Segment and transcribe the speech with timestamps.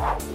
[0.00, 0.30] Música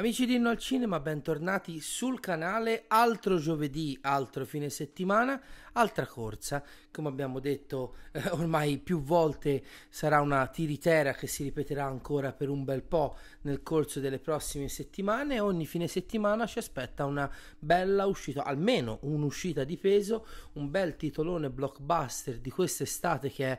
[0.00, 2.84] Amici di Inno al Cinema, bentornati sul canale.
[2.88, 5.38] Altro giovedì, altro fine settimana,
[5.72, 6.64] altra corsa.
[6.90, 12.48] Come abbiamo detto eh, ormai più volte, sarà una tiritera che si ripeterà ancora per
[12.48, 15.38] un bel po' nel corso delle prossime settimane.
[15.38, 21.50] Ogni fine settimana ci aspetta una bella uscita, almeno un'uscita di peso, un bel titolone
[21.50, 23.58] blockbuster di quest'estate che è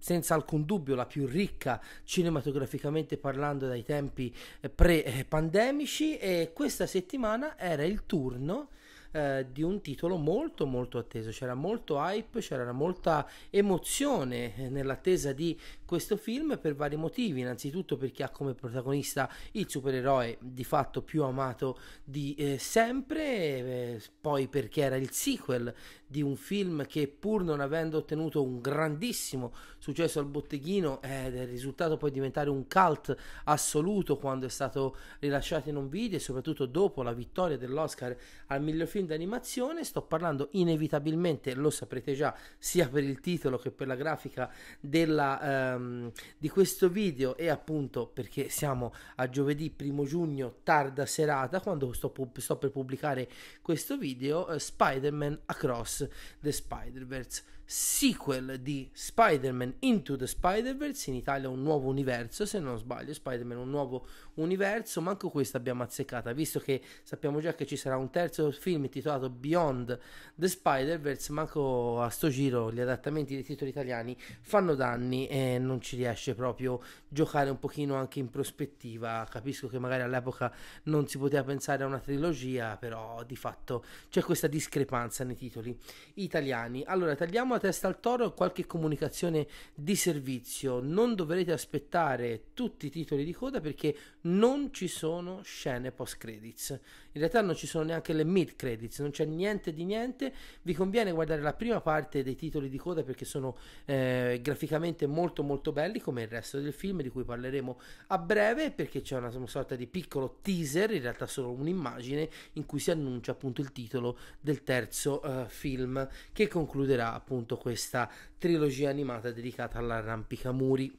[0.00, 7.56] senza alcun dubbio la più ricca cinematograficamente parlando dai tempi eh, pre-pandemici e questa settimana
[7.56, 8.70] era il turno
[9.12, 15.32] eh, di un titolo molto molto atteso, c'era molto hype, c'era molta emozione eh, nell'attesa
[15.32, 21.02] di questo film per vari motivi, innanzitutto perché ha come protagonista il supereroe di fatto
[21.02, 25.74] più amato di eh, sempre, eh, poi perché era il sequel
[26.10, 31.46] di un film che pur non avendo ottenuto un grandissimo successo al botteghino ed è
[31.46, 36.66] risultato poi diventare un cult assoluto quando è stato rilasciato in un video e soprattutto
[36.66, 42.88] dopo la vittoria dell'Oscar al miglior film d'animazione sto parlando inevitabilmente lo saprete già sia
[42.88, 48.48] per il titolo che per la grafica della, um, di questo video e appunto perché
[48.48, 53.28] siamo a giovedì primo giugno tarda serata quando sto, sto per pubblicare
[53.62, 56.08] questo video uh, Spider-Man Across
[56.40, 62.76] the Spider-Verse sequel di Spider-Man Into the Spider-Verse, in Italia un nuovo universo, se non
[62.76, 67.76] sbaglio, Spider-Man un nuovo universo, manco questa abbiamo azzeccata, visto che sappiamo già che ci
[67.76, 70.00] sarà un terzo film intitolato Beyond
[70.34, 75.80] the Spider-Verse, manco a sto giro gli adattamenti dei titoli italiani fanno danni e non
[75.80, 80.52] ci riesce proprio giocare un pochino anche in prospettiva, capisco che magari all'epoca
[80.84, 85.78] non si poteva pensare a una trilogia, però di fatto c'è questa discrepanza nei titoli
[86.14, 86.82] italiani.
[86.84, 90.80] Allora, tagliamo testa al toro qualche comunicazione di servizio.
[90.80, 96.70] Non dovrete aspettare tutti i titoli di coda perché non ci sono scene post credits.
[97.12, 100.32] In realtà non ci sono neanche le mid credits, non c'è niente di niente.
[100.62, 105.42] Vi conviene guardare la prima parte dei titoli di coda perché sono eh, graficamente molto
[105.42, 109.30] molto belli come il resto del film di cui parleremo a breve perché c'è una,
[109.34, 113.72] una sorta di piccolo teaser, in realtà solo un'immagine in cui si annuncia appunto il
[113.72, 120.98] titolo del terzo uh, film che concluderà appunto appunto questa trilogia animata dedicata all'arrampicamuri.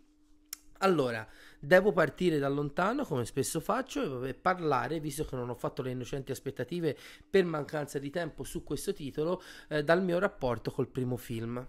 [0.80, 1.28] Allora,
[1.60, 5.92] devo partire da lontano, come spesso faccio, e parlare, visto che non ho fatto le
[5.92, 6.98] innocenti aspettative
[7.30, 11.66] per mancanza di tempo su questo titolo, eh, dal mio rapporto col primo film.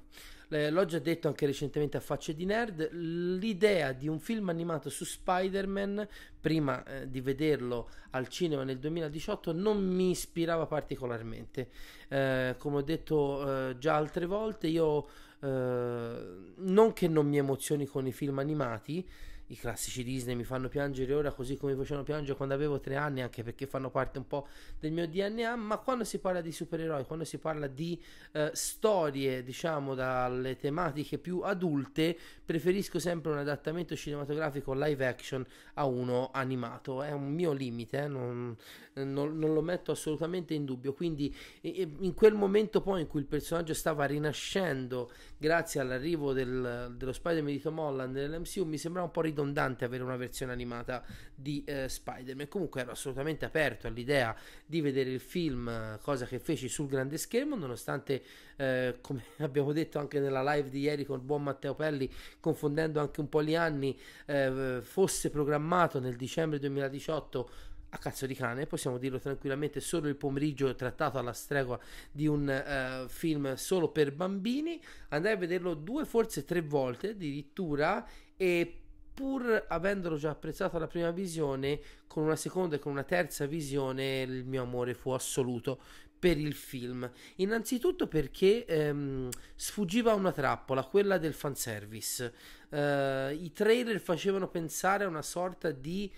[0.52, 4.90] Eh, l'ho già detto anche recentemente a Facce di Nerd, l'idea di un film animato
[4.90, 6.06] su Spider-Man,
[6.38, 11.70] prima eh, di vederlo al cinema nel 2018, non mi ispirava particolarmente.
[12.08, 15.08] Eh, come ho detto eh, già altre volte, io
[15.40, 16.16] eh,
[16.56, 19.08] non che non mi emozioni con i film animati,
[19.52, 22.96] i classici Disney mi fanno piangere ora così come mi facevano piangere quando avevo tre
[22.96, 24.48] anni, anche perché fanno parte un po'
[24.80, 28.00] del mio DNA, ma quando si parla di supereroi, quando si parla di
[28.32, 35.84] eh, storie, diciamo, dalle tematiche più adulte, preferisco sempre un adattamento cinematografico live action a
[35.84, 37.02] uno animato.
[37.02, 38.08] È un mio limite, eh?
[38.08, 38.56] non,
[38.94, 40.94] non, non, lo metto assolutamente in dubbio.
[40.94, 47.12] Quindi in quel momento poi in cui il personaggio stava rinascendo grazie all'arrivo del, dello
[47.12, 51.04] Spider-Man di Tom Holland nell'MCU, mi sembrava un po' ridotto ridondante avere una versione animata
[51.34, 52.48] di eh, Spider-Man.
[52.48, 57.56] Comunque ero assolutamente aperto all'idea di vedere il film, cosa che feci sul grande schermo,
[57.56, 58.22] nonostante,
[58.56, 62.10] eh, come abbiamo detto anche nella live di ieri con il buon Matteo Pelli,
[62.40, 68.34] confondendo anche un po' gli anni, eh, fosse programmato nel dicembre 2018 a cazzo di
[68.34, 71.78] cane, possiamo dirlo tranquillamente, solo il pomeriggio trattato alla stregua
[72.10, 74.80] di un uh, film solo per bambini.
[75.10, 78.81] Andai a vederlo due, forse tre volte addirittura e
[79.14, 84.22] pur avendolo già apprezzato alla prima visione, con una seconda e con una terza visione
[84.22, 85.80] il mio amore fu assoluto
[86.22, 87.10] per il film.
[87.36, 92.32] Innanzitutto perché ehm, sfuggiva a una trappola, quella del fanservice.
[92.68, 96.10] Uh, I trailer facevano pensare a una sorta di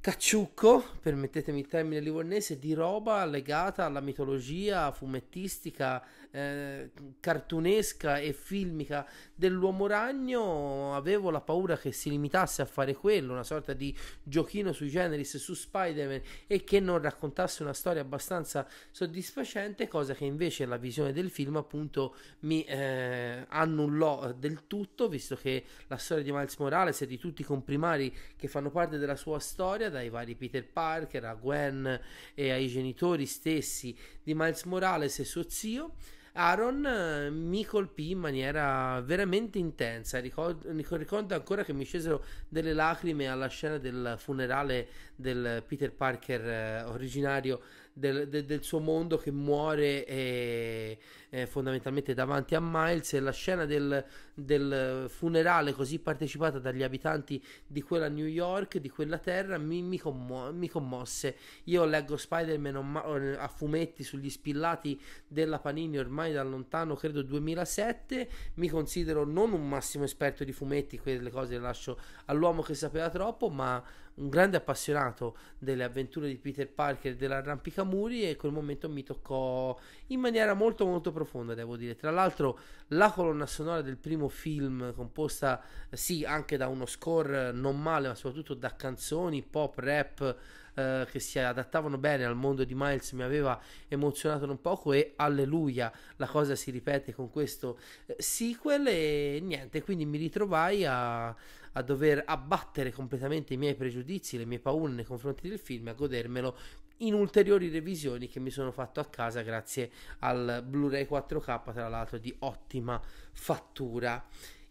[0.00, 6.02] cacciucco, permettetemi il termine livornese, di roba legata alla mitologia fumettistica,
[6.32, 10.94] eh, cartunesca e filmica dell'uomo ragno.
[10.94, 15.36] Avevo la paura che si limitasse a fare quello, una sorta di giochino sui generis
[15.36, 21.12] su Spider-Man e che non raccontasse una storia abbastanza soddisfacente, cosa che invece la visione
[21.12, 27.00] del film appunto mi eh, annullò del tutto, visto che la storia di Miles Morales
[27.02, 31.24] e di tutti i comprimari che fanno parte della sua storia dai vari Peter Parker
[31.24, 32.00] a Gwen
[32.34, 35.94] e ai genitori stessi di Miles Morales e suo zio
[36.32, 40.20] Aaron eh, mi colpì in maniera veramente intensa.
[40.20, 44.88] Ricordo, ricordo, ancora che mi scesero delle lacrime alla scena del funerale
[45.20, 47.60] del Peter Parker eh, originario
[47.92, 53.12] del, de, del, suo mondo che muore e, e fondamentalmente davanti a Miles.
[53.14, 58.88] E la scena del, del, funerale così partecipata dagli abitanti di quella New York, di
[58.88, 61.36] quella terra, mi, mi, commo- mi commosse.
[61.64, 68.68] Io leggo Spider-Man a fumetti sugli spillati della Panini ormai da lontano, credo 2007, mi
[68.68, 73.48] considero non un massimo esperto di fumetti, quelle cose le lascio all'uomo che sapeva troppo,
[73.50, 73.82] ma
[74.14, 75.09] un grande appassionato
[75.58, 79.78] delle avventure di Peter Parker e dell'arrampicamuri e quel momento mi toccò
[80.08, 81.96] in maniera molto molto profonda devo dire.
[81.96, 82.58] Tra l'altro
[82.88, 88.14] la colonna sonora del primo film composta sì anche da uno score non male ma
[88.14, 90.36] soprattutto da canzoni pop rap
[90.74, 95.14] eh, che si adattavano bene al mondo di Miles mi aveva emozionato un poco e
[95.16, 101.34] alleluia la cosa si ripete con questo eh, sequel e niente quindi mi ritrovai a
[101.72, 105.90] a dover abbattere completamente i miei pregiudizi, le mie paure nei confronti del film e
[105.90, 106.56] a godermelo
[106.98, 109.90] in ulteriori revisioni che mi sono fatto a casa grazie
[110.20, 113.00] al Blu-ray 4K, tra l'altro di ottima
[113.32, 114.22] fattura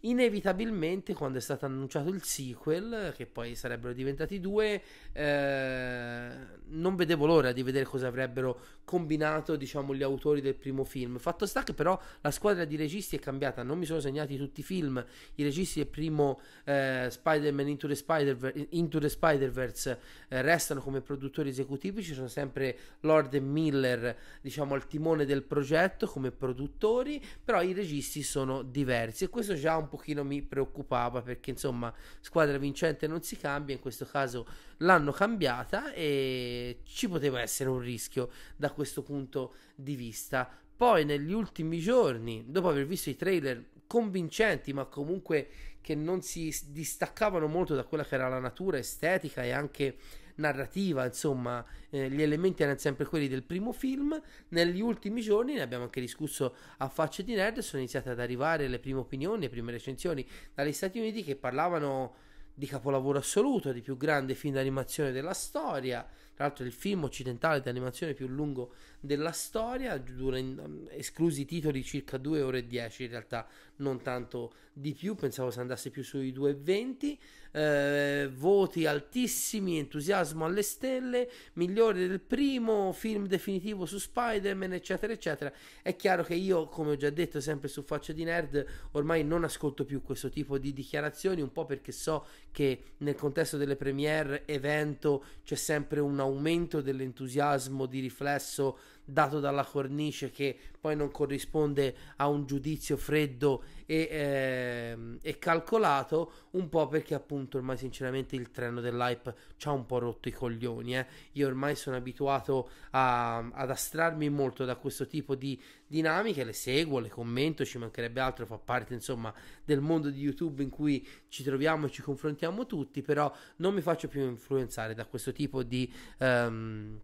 [0.01, 4.81] inevitabilmente quando è stato annunciato il sequel che poi sarebbero diventati due
[5.11, 6.31] eh,
[6.69, 11.17] non vedevo l'ora di vedere cosa avrebbero combinato diciamo gli autori del primo film.
[11.17, 13.61] Fatto sta che però la squadra di registi è cambiata.
[13.61, 15.03] Non mi sono segnati tutti i film.
[15.35, 21.01] I registi del primo eh, Spider-Man Into the, Spider- Into the Spider-Verse eh, restano come
[21.01, 22.01] produttori esecutivi.
[22.01, 27.73] Ci sono sempre Lord e Miller diciamo al timone del progetto come produttori però i
[27.73, 29.25] registi sono diversi.
[29.25, 33.81] E questo già un pochino mi preoccupava perché insomma squadra vincente non si cambia in
[33.81, 34.47] questo caso
[34.77, 40.49] l'hanno cambiata e ci poteva essere un rischio da questo punto di vista.
[40.77, 45.49] Poi negli ultimi giorni, dopo aver visto i trailer convincenti, ma comunque
[45.81, 49.97] che non si distaccavano molto da quella che era la natura estetica e anche
[50.39, 54.19] narrativa, insomma, eh, gli elementi erano sempre quelli del primo film.
[54.49, 58.67] Negli ultimi giorni, ne abbiamo anche discusso a facce di nerd, sono iniziate ad arrivare
[58.67, 62.15] le prime opinioni, le prime recensioni dagli Stati Uniti che parlavano
[62.59, 66.05] di capolavoro assoluto, di più grande film d'animazione della storia.
[66.33, 71.45] Tra l'altro il film occidentale di animazione più lungo della storia, dura in, esclusi i
[71.45, 73.47] titoli circa 2 ore e 10, in realtà
[73.77, 77.17] non tanto di più, pensavo si andasse più sui 2,20
[77.51, 85.51] eh, voti altissimi, entusiasmo alle stelle, migliore del primo film definitivo su Spider-Man, eccetera, eccetera.
[85.81, 89.43] È chiaro che io, come ho già detto sempre su Faccia di Nerd, ormai non
[89.43, 94.45] ascolto più questo tipo di dichiarazioni, un po' perché so che nel contesto delle premiere,
[94.45, 98.77] evento, c'è sempre un aumento dell'entusiasmo di riflesso
[99.11, 106.31] dato dalla cornice che poi non corrisponde a un giudizio freddo e, eh, e, calcolato,
[106.51, 110.31] un po' perché appunto ormai sinceramente il treno dell'hype ci ha un po' rotto i
[110.31, 110.97] coglioni.
[110.97, 111.07] Eh.
[111.33, 116.99] Io ormai sono abituato a, ad astrarmi molto da questo tipo di dinamiche, le seguo,
[116.99, 119.33] le commento, ci mancherebbe altro, fa parte insomma
[119.65, 123.81] del mondo di YouTube in cui ci troviamo e ci confrontiamo tutti, però non mi
[123.81, 126.99] faccio più influenzare da questo tipo di um,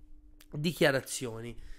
[0.52, 1.74] dichiarazioni.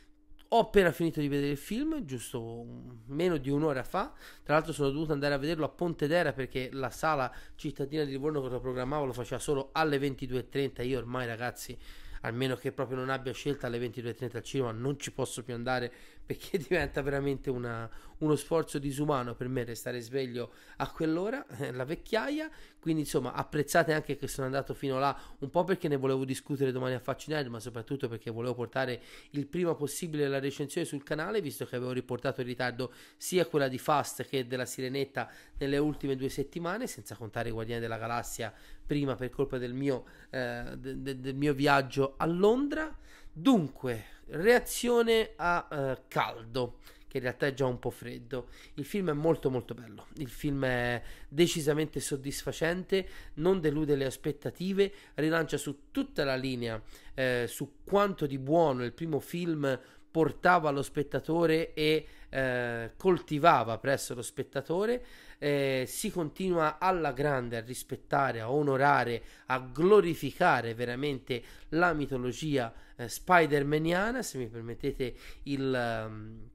[0.51, 2.65] Ho appena finito di vedere il film, giusto
[3.07, 4.13] meno di un'ora fa.
[4.45, 8.47] Tra l'altro sono dovuto andare a vederlo a Pontedera perché la sala cittadina di Livorno
[8.47, 10.87] lo programmavo lo faceva solo alle 22.30.
[10.87, 11.77] Io ormai ragazzi,
[12.21, 15.93] almeno che proprio non abbia scelta alle 22.30 al cinema, non ci posso più andare
[16.27, 21.85] perché diventa veramente una, uno sforzo disumano per me restare sveglio a quell'ora, eh, la
[21.85, 26.25] vecchiaia, quindi insomma apprezzate anche che sono andato fino là, un po' perché ne volevo
[26.25, 31.05] discutere domani a Faccinare, ma soprattutto perché volevo portare il prima possibile la recensione sul
[31.05, 35.79] canale, visto che avevo riportato in ritardo sia quella di Fast che della Sirenetta nelle
[35.79, 38.53] ultime due settimane, senza contare i Guardiani della Galassia
[38.87, 42.97] prima per colpa del mio, eh, de, de, del mio viaggio a Londra.
[43.39, 48.49] Dunque, reazione a uh, caldo che in realtà è già un po' freddo.
[48.77, 54.91] Il film è molto molto bello, il film è decisamente soddisfacente, non delude le aspettative,
[55.17, 59.79] rilancia su tutta la linea eh, su quanto di buono il primo film
[60.11, 65.05] portava allo spettatore e eh, coltivava presso lo spettatore.
[65.39, 73.09] Eh, si continua alla grande a rispettare, a onorare, a glorificare veramente la mitologia eh,
[73.09, 75.15] spider-maniana, se mi permettete
[75.45, 76.49] il, um,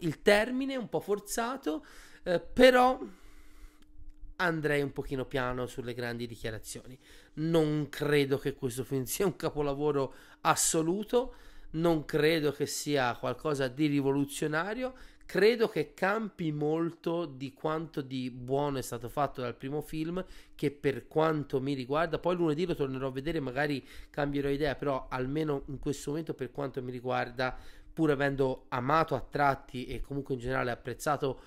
[0.00, 1.84] il termine, un po' forzato,
[2.24, 2.98] eh, però
[4.36, 6.98] andrei un pochino piano sulle grandi dichiarazioni.
[7.34, 11.34] Non credo che questo film sia un capolavoro assoluto,
[11.70, 14.94] non credo che sia qualcosa di rivoluzionario,
[15.28, 20.70] credo che campi molto di quanto di buono è stato fatto dal primo film, che
[20.70, 25.64] per quanto mi riguarda, poi lunedì lo tornerò a vedere, magari cambierò idea, però almeno
[25.66, 27.54] in questo momento per quanto mi riguarda,
[27.92, 31.40] pur avendo amato a tratti e comunque in generale apprezzato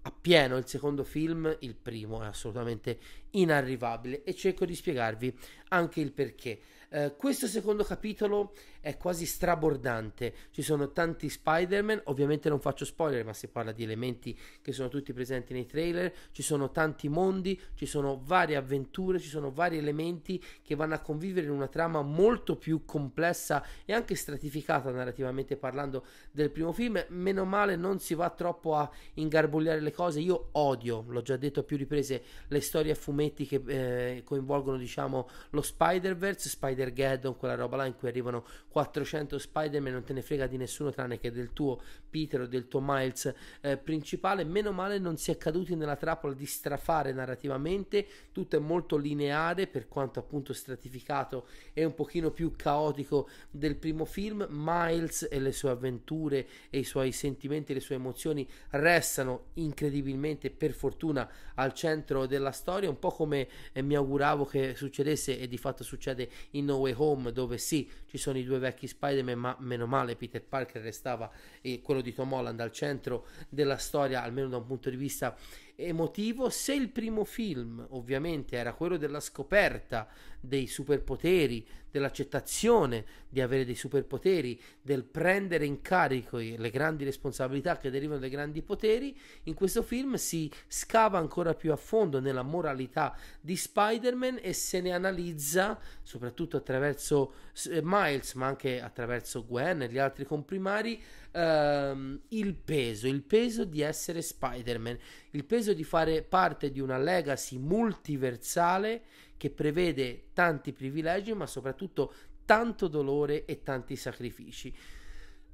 [0.00, 2.98] appieno il secondo film, il primo è assolutamente
[3.32, 5.36] inarrivabile e cerco di spiegarvi
[5.68, 6.58] anche il perché.
[6.88, 8.54] Eh, questo secondo capitolo
[8.86, 10.32] è quasi strabordante.
[10.52, 14.86] Ci sono tanti Spider-Man, ovviamente non faccio spoiler, ma si parla di elementi che sono
[14.86, 16.14] tutti presenti nei trailer.
[16.30, 21.00] Ci sono tanti mondi, ci sono varie avventure, ci sono vari elementi che vanno a
[21.00, 27.04] convivere in una trama molto più complessa e anche stratificata narrativamente parlando del primo film.
[27.08, 30.20] Meno male non si va troppo a ingarbugliare le cose.
[30.20, 34.76] Io odio, l'ho già detto a più riprese, le storie a fumetti che eh, coinvolgono,
[34.76, 40.20] diciamo, lo Spider-Verse, Spider-Geddon, quella roba là in cui arrivano 400 Spider-Man non te ne
[40.20, 41.80] frega di nessuno tranne che del tuo
[42.10, 44.44] Peter o del tuo Miles eh, principale.
[44.44, 49.66] Meno male non si è caduti nella trappola di strafare narrativamente, tutto è molto lineare
[49.66, 54.46] per quanto appunto stratificato e un pochino più caotico del primo film.
[54.50, 60.72] Miles e le sue avventure e i suoi sentimenti le sue emozioni restano incredibilmente per
[60.72, 65.56] fortuna al centro della storia, un po' come eh, mi auguravo che succedesse e di
[65.56, 69.56] fatto succede in No Way Home dove sì, ci sono i due vecchi Spider-Man, ma
[69.60, 71.30] meno male Peter Parker restava
[71.60, 75.36] e quello di Tom Holland al centro della storia, almeno da un punto di vista
[75.76, 76.48] emotivo.
[76.48, 80.08] Se il primo film ovviamente era quello della scoperta
[80.40, 87.90] dei superpoteri, dell'accettazione di avere dei superpoteri, del prendere in carico le grandi responsabilità che
[87.90, 93.16] derivano dai grandi poteri, in questo film si scava ancora più a fondo nella moralità
[93.40, 97.32] di Spider-Man e se ne analizza, soprattutto attraverso
[97.70, 101.02] eh, Miles, ma anche attraverso Gwen e gli altri comprimari,
[101.32, 104.98] ehm, il peso, il peso di essere Spider-Man,
[105.30, 109.02] il peso di fare parte di una legacy multiversale
[109.36, 112.12] che prevede tanti privilegi, ma soprattutto
[112.44, 114.74] tanto dolore e tanti sacrifici.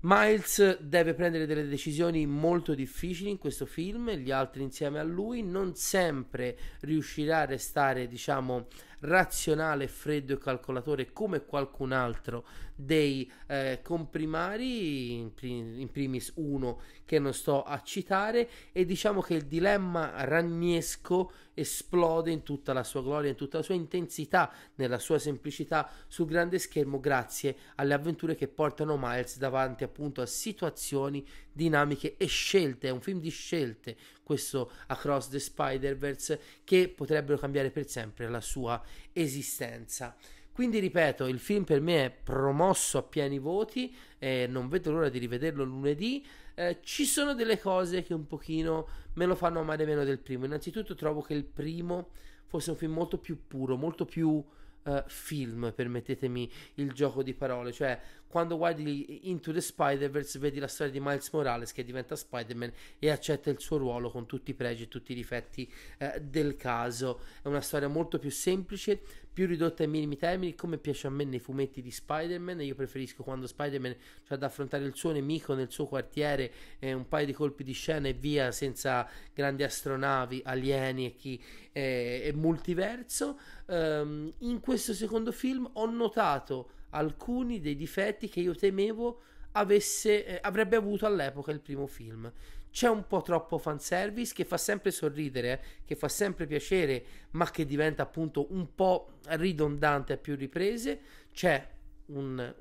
[0.04, 5.44] Miles deve prendere delle decisioni molto difficili in questo film, gli altri insieme a lui
[5.44, 8.66] non sempre riuscirà a restare, diciamo,
[9.00, 12.44] razionale, freddo e calcolatore come qualcun altro
[12.84, 19.34] dei eh, comprimari, in, in, primis uno che non sto a citare, e diciamo che
[19.34, 24.98] il dilemma ragnesco esplode in tutta la sua gloria, in tutta la sua intensità, nella
[24.98, 31.26] sua semplicità sul grande schermo grazie alle avventure che portano Miles davanti appunto a situazioni
[31.52, 37.70] dinamiche e scelte, è un film di scelte questo Across the Spider-Verse che potrebbero cambiare
[37.70, 40.16] per sempre la sua esistenza.
[40.52, 45.08] Quindi ripeto, il film per me è promosso a pieni voti, e non vedo l'ora
[45.08, 46.24] di rivederlo lunedì.
[46.54, 50.44] Eh, ci sono delle cose che un pochino me lo fanno amare meno del primo.
[50.44, 52.10] Innanzitutto trovo che il primo
[52.46, 57.72] fosse un film molto più puro, molto più uh, film, permettetemi il gioco di parole,
[57.72, 57.98] cioè
[58.32, 63.10] quando guardi Into the Spider-Verse vedi la storia di Miles Morales che diventa Spider-Man e
[63.10, 67.20] accetta il suo ruolo con tutti i pregi e tutti i difetti uh, del caso.
[67.42, 68.98] È una storia molto più semplice,
[69.30, 72.62] più ridotta ai minimi termini, come piace a me nei fumetti di Spider-Man.
[72.62, 73.94] Io preferisco quando Spider-Man
[74.26, 77.72] c'ha da affrontare il suo nemico nel suo quartiere, eh, un paio di colpi di
[77.72, 81.38] scena e via, senza grandi astronavi, alieni e chi
[81.70, 83.38] eh, è multiverso.
[83.66, 89.20] Um, in questo secondo film ho notato alcuni dei difetti che io temevo
[89.52, 92.30] avesse, eh, avrebbe avuto all'epoca il primo film.
[92.70, 97.50] C'è un po' troppo fanservice che fa sempre sorridere, eh, che fa sempre piacere, ma
[97.50, 101.00] che diventa appunto un po' ridondante a più riprese.
[101.32, 101.68] C'è
[102.06, 102.54] un,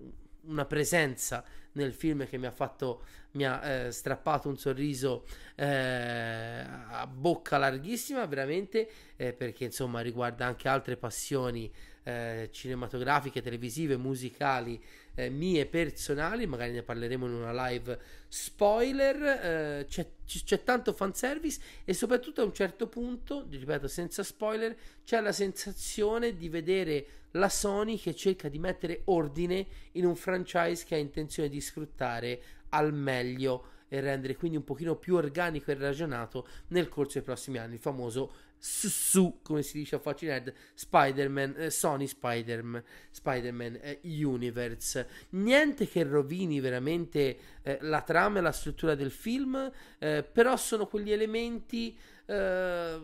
[0.43, 1.43] una presenza
[1.73, 7.57] nel film che mi ha fatto mi ha eh, strappato un sorriso eh, a bocca
[7.57, 11.71] larghissima veramente eh, perché insomma riguarda anche altre passioni
[12.03, 14.81] eh, cinematografiche, televisive, musicali
[15.13, 21.59] eh, mie personali, magari ne parleremo in una live spoiler, eh, c'è, c'è tanto fanservice
[21.85, 27.49] e soprattutto a un certo punto, ripeto senza spoiler, c'è la sensazione di vedere la
[27.49, 32.93] Sony che cerca di mettere ordine in un franchise che ha intenzione di sfruttare al
[32.93, 37.73] meglio e rendere quindi un pochino più organico e ragionato nel corso dei prossimi anni,
[37.73, 43.99] il famoso su, come si dice a Facci Nerd, Spider-Man, eh, Sony Spider-Man, Spider-Man eh,
[44.03, 45.07] Universe.
[45.31, 50.85] Niente che rovini veramente eh, la trama e la struttura del film, eh, però sono
[50.85, 51.97] quegli elementi
[52.27, 53.01] eh,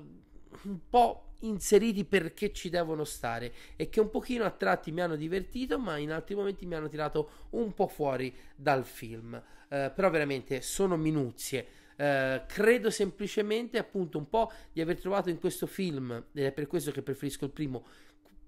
[0.63, 5.15] un po' inseriti perché ci devono stare e che un pochino a tratti mi hanno
[5.15, 9.35] divertito, ma in altri momenti mi hanno tirato un po' fuori dal film.
[9.69, 15.39] Eh, però veramente sono minuzie Eh, credo semplicemente appunto un po' di aver trovato in
[15.39, 17.85] questo film, ed è per questo che preferisco il primo,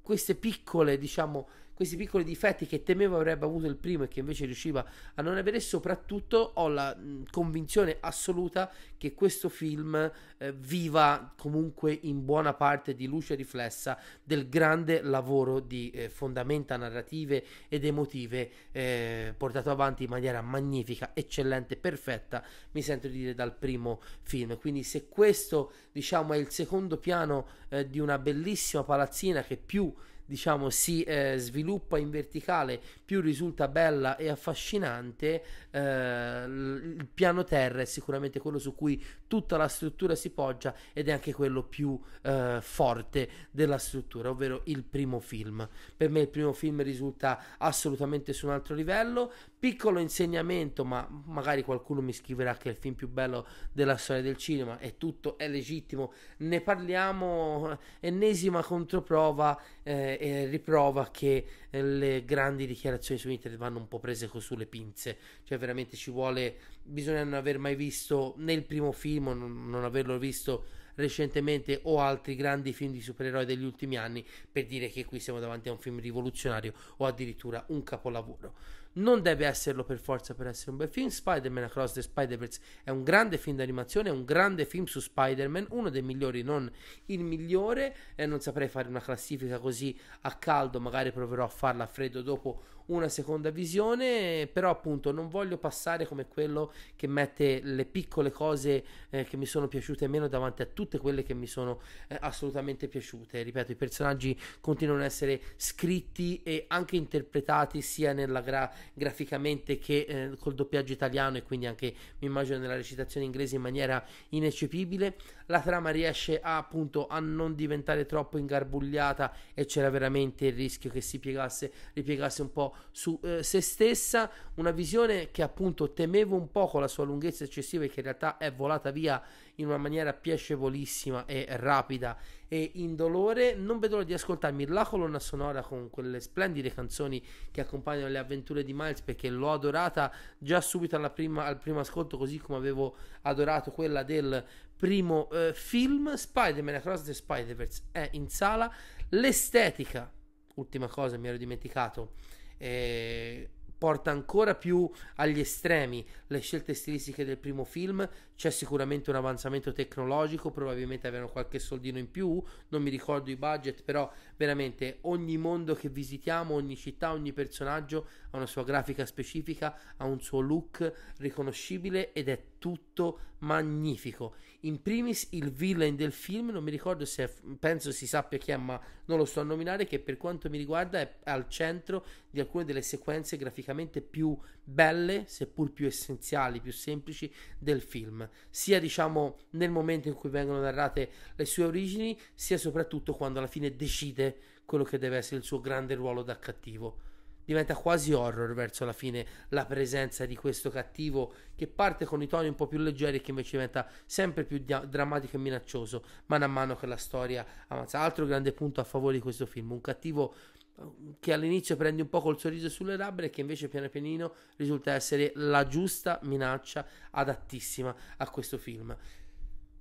[0.03, 1.47] queste piccole, diciamo,
[1.79, 5.37] questi piccoli difetti che temevo avrebbe avuto il primo e che invece riusciva a non
[5.37, 6.93] avere, soprattutto ho la
[7.31, 9.95] convinzione assoluta che questo film
[10.39, 16.75] eh, viva comunque in buona parte di luce riflessa del grande lavoro di eh, fondamenta
[16.75, 23.33] narrative ed emotive eh, portato avanti in maniera magnifica, eccellente, perfetta, mi sento di dire
[23.33, 24.57] dal primo film.
[24.57, 29.93] Quindi se questo diciamo è il secondo piano eh, di una bellissima palazzina che più
[30.29, 37.81] diciamo si eh, sviluppa in verticale più risulta bella e affascinante eh, il piano terra
[37.81, 41.97] è sicuramente quello su cui tutta la struttura si poggia ed è anche quello più
[42.23, 45.69] eh, forte della struttura ovvero il primo film.
[45.95, 49.31] Per me il primo film risulta assolutamente su un altro livello.
[49.59, 54.23] Piccolo insegnamento ma magari qualcuno mi scriverà che è il film più bello della storia
[54.23, 54.79] del cinema.
[54.79, 56.11] È tutto è legittimo.
[56.37, 63.87] Ne parliamo ennesima controprova eh, riprova che eh, le grandi dichiarazioni su internet vanno un
[63.87, 68.63] po' prese sulle pinze, cioè veramente ci vuole, bisogna non aver mai visto né il
[68.63, 73.97] primo film, non, non averlo visto recentemente o altri grandi film di supereroi degli ultimi
[73.97, 78.53] anni per dire che qui siamo davanti a un film rivoluzionario o addirittura un capolavoro
[78.99, 81.07] non deve esserlo per forza per essere un bel film.
[81.09, 85.67] Spider-Man Across the Spider-Verse è un grande film d'animazione, è un grande film su Spider-Man,
[85.71, 86.71] uno dei migliori, non
[87.07, 87.95] il migliore.
[88.15, 92.21] E non saprei fare una classifica così a caldo, magari proverò a farla a freddo
[92.21, 98.31] dopo una seconda visione, però appunto non voglio passare come quello che mette le piccole
[98.31, 102.17] cose eh, che mi sono piaciute meno davanti a tutte quelle che mi sono eh,
[102.19, 103.41] assolutamente piaciute.
[103.41, 110.37] Ripeto, i personaggi continuano ad essere scritti e anche interpretati sia gra- graficamente che eh,
[110.39, 115.15] col doppiaggio italiano e quindi anche mi immagino nella recitazione inglese in maniera ineccepibile.
[115.47, 120.89] La trama riesce a, appunto a non diventare troppo ingarbugliata e c'era veramente il rischio
[120.89, 126.35] che si piegasse, ripiegasse un po' su eh, se stessa, una visione che appunto temevo
[126.35, 129.21] un po' con la sua lunghezza eccessiva e che in realtà è volata via
[129.55, 133.55] in una maniera piacevolissima e rapida e indolore.
[133.55, 138.17] Non vedo l'ora di ascoltarmi la colonna sonora con quelle splendide canzoni che accompagnano le
[138.17, 142.95] avventure di Miles perché l'ho adorata già subito prima, al primo ascolto, così come avevo
[143.21, 144.43] adorato quella del
[144.75, 146.13] primo eh, film.
[146.13, 148.73] Spider-Man Across the Spider-Verse è in sala.
[149.09, 150.11] L'estetica,
[150.55, 152.13] ultima cosa mi ero dimenticato
[152.59, 158.07] eh, porta ancora più agli estremi le scelte stilistiche del primo film.
[158.35, 163.37] C'è sicuramente un avanzamento tecnologico, probabilmente avevano qualche soldino in più, non mi ricordo i
[163.37, 169.05] budget, però veramente ogni mondo che visitiamo, ogni città, ogni personaggio ha una sua grafica
[169.05, 174.35] specifica, ha un suo look riconoscibile ed è tutto magnifico.
[174.63, 178.57] In primis il villain del film, non mi ricordo se penso si sappia chi è,
[178.57, 182.41] ma non lo sto a nominare, che per quanto mi riguarda è al centro di
[182.41, 189.37] alcune delle sequenze graficamente più belle, seppur più essenziali, più semplici del film, sia diciamo
[189.51, 194.37] nel momento in cui vengono narrate le sue origini, sia soprattutto quando alla fine decide
[194.65, 197.07] quello che deve essere il suo grande ruolo da cattivo
[197.49, 202.27] diventa quasi horror verso la fine la presenza di questo cattivo che parte con i
[202.27, 206.03] toni un po' più leggeri e che invece diventa sempre più dia- drammatico e minaccioso
[206.27, 208.01] man mano che la storia avanza.
[208.01, 210.35] Altro grande punto a favore di questo film, un cattivo
[210.77, 214.35] eh, che all'inizio prende un po' col sorriso sulle labbra e che invece piano pianino
[214.57, 218.95] risulta essere la giusta minaccia adattissima a questo film.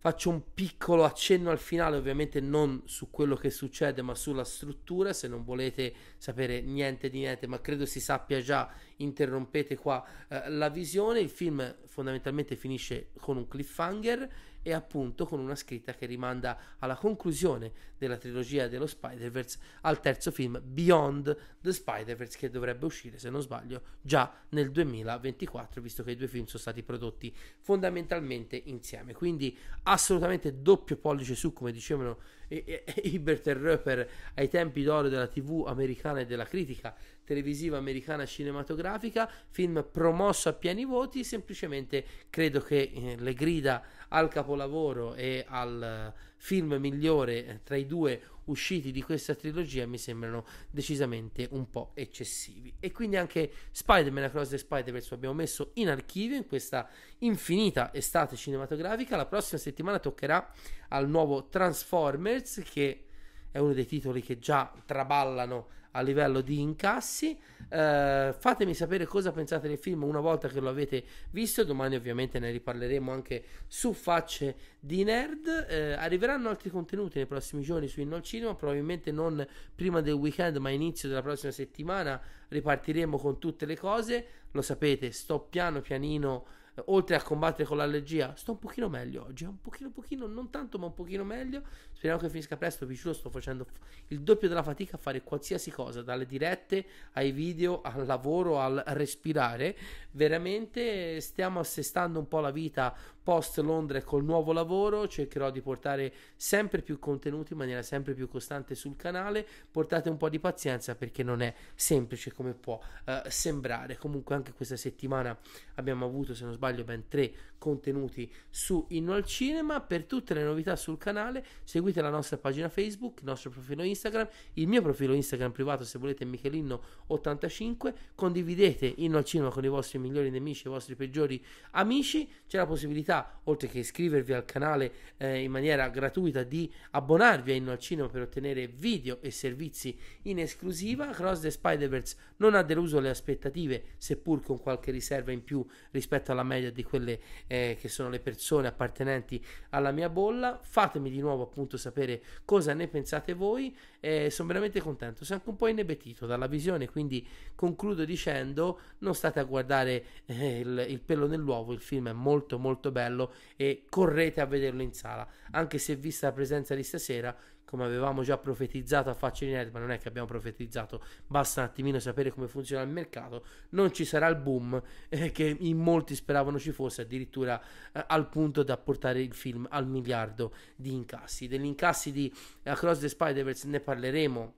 [0.01, 5.13] Faccio un piccolo accenno al finale, ovviamente non su quello che succede, ma sulla struttura.
[5.13, 10.49] Se non volete sapere niente di niente, ma credo si sappia già, interrompete qua eh,
[10.51, 11.21] la visione.
[11.21, 14.29] Il film fondamentalmente finisce con un cliffhanger
[14.63, 20.31] e appunto con una scritta che rimanda alla conclusione della trilogia dello Spider-Verse al terzo
[20.31, 26.13] film Beyond the Spider-Verse che dovrebbe uscire se non sbaglio già nel 2024 visto che
[26.13, 32.19] i due film sono stati prodotti fondamentalmente insieme quindi assolutamente doppio pollice su come dicevano
[32.49, 36.95] Ibert e Röper ai tempi d'oro della tv americana e della critica
[37.29, 44.31] televisiva americana cinematografica, film promosso a pieni voti, semplicemente credo che eh, le grida al
[44.31, 50.47] capolavoro e al film migliore eh, tra i due usciti di questa trilogia mi sembrano
[50.71, 52.73] decisamente un po' eccessivi.
[52.81, 56.89] E quindi anche Spider-Man Across the Spider-Verse lo abbiamo messo in archivio in questa
[57.19, 59.17] infinita estate cinematografica.
[59.17, 60.51] La prossima settimana toccherà
[60.89, 63.08] al nuovo Transformers che
[63.51, 67.39] è uno dei titoli che già traballano a livello di incassi.
[67.71, 71.65] Uh, fatemi sapere cosa pensate del film una volta che lo avete visto.
[71.65, 75.47] Domani, ovviamente, ne riparleremo anche su Facce di Nerd.
[75.47, 78.55] Uh, arriveranno altri contenuti nei prossimi giorni su Inno Cinema.
[78.55, 82.21] Probabilmente non prima del weekend, ma inizio della prossima settimana.
[82.49, 84.27] Ripartiremo con tutte le cose.
[84.53, 86.47] Lo sapete, sto piano pianino
[86.87, 90.79] oltre a combattere con l'allergia, sto un pochino meglio oggi, un pochino, pochino, non tanto,
[90.79, 91.63] ma un pochino meglio.
[91.99, 93.67] Speriamo che finisca presto, vi giuro, sto facendo
[94.09, 98.81] il doppio della fatica a fare qualsiasi cosa, dalle dirette ai video, al lavoro, al
[98.87, 99.77] respirare.
[100.13, 106.13] Veramente stiamo assestando un po' la vita post Londra col nuovo lavoro, cercherò di portare
[106.37, 109.45] sempre più contenuti in maniera sempre più costante sul canale.
[109.69, 113.97] Portate un po' di pazienza perché non è semplice come può uh, sembrare.
[113.97, 115.37] Comunque anche questa settimana
[115.75, 119.81] abbiamo avuto, se non sbaglio, ben tre contenuti su Inno al Cinema.
[119.81, 124.29] Per tutte le novità sul canale seguite la nostra pagina Facebook, il nostro profilo Instagram,
[124.55, 129.99] il mio profilo Instagram privato se volete Michelino85, condividete Inno al Cinema con i vostri
[129.99, 135.43] migliori nemici i vostri peggiori amici, c'è la possibilità oltre che iscrivervi al canale eh,
[135.43, 140.39] in maniera gratuita, di abbonarvi a Inno al Cinema per ottenere video e servizi in
[140.39, 141.11] esclusiva.
[141.11, 146.33] Cross the Spider-Verse non ha deluso le aspettative, seppur con qualche riserva in più rispetto
[146.33, 150.61] alla media di quelle eh, che sono le persone appartenenti alla mia bolla.
[150.63, 153.77] Fatemi di nuovo appunto sapere cosa ne pensate voi.
[153.99, 159.15] Eh, sono veramente contento, sono anche un po' inebetito dalla visione, quindi concludo dicendo non
[159.15, 163.87] state a guardare eh, il, il pelo nell'uovo, il film è molto molto bello e
[163.89, 165.27] correte a vederlo in sala.
[165.51, 167.37] Anche se vista la presenza di stasera,
[167.69, 171.61] come avevamo già profetizzato a faccia di nerd, ma non è che abbiamo profetizzato, basta
[171.61, 175.77] un attimino sapere come funziona il mercato, non ci sarà il boom eh, che in
[175.77, 177.61] molti speravano ci fosse, addirittura
[177.93, 181.47] eh, al punto da portare il film al miliardo di incassi.
[181.47, 184.55] Degli incassi di Across the Spider-Verse ne parleremo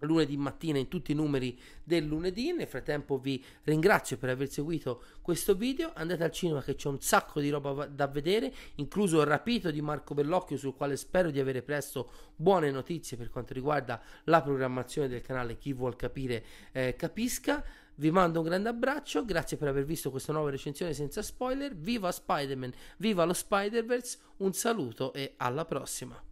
[0.00, 2.52] lunedì mattina in tutti i numeri del lunedì.
[2.52, 5.92] Nel frattempo vi ringrazio per aver seguito questo video.
[5.94, 9.80] Andate al cinema che c'è un sacco di roba da vedere, incluso il rapito di
[9.80, 15.08] Marco Bellocchio sul quale spero di avere presto buone notizie per quanto riguarda la programmazione
[15.08, 15.58] del canale.
[15.58, 17.64] Chi vuol capire eh, capisca.
[17.98, 21.74] Vi mando un grande abbraccio, grazie per aver visto questa nuova recensione senza spoiler.
[21.74, 26.22] Viva Spider-Man, viva lo Spider-Verse, un saluto e alla prossima.